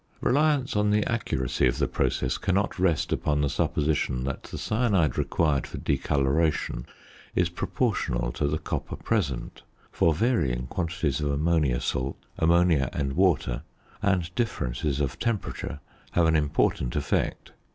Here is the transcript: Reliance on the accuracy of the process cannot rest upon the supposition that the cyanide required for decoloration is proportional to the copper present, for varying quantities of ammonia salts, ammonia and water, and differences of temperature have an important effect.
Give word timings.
Reliance 0.19 0.75
on 0.75 0.89
the 0.89 1.05
accuracy 1.05 1.67
of 1.67 1.77
the 1.77 1.87
process 1.87 2.39
cannot 2.39 2.79
rest 2.79 3.13
upon 3.13 3.41
the 3.41 3.49
supposition 3.51 4.23
that 4.23 4.41
the 4.41 4.57
cyanide 4.57 5.15
required 5.15 5.67
for 5.67 5.77
decoloration 5.77 6.87
is 7.35 7.49
proportional 7.49 8.31
to 8.31 8.47
the 8.47 8.57
copper 8.57 8.95
present, 8.95 9.61
for 9.91 10.11
varying 10.11 10.65
quantities 10.65 11.21
of 11.21 11.29
ammonia 11.31 11.79
salts, 11.79 12.25
ammonia 12.39 12.89
and 12.93 13.13
water, 13.13 13.61
and 14.01 14.33
differences 14.33 14.99
of 14.99 15.19
temperature 15.19 15.81
have 16.13 16.25
an 16.25 16.35
important 16.35 16.95
effect. 16.95 17.51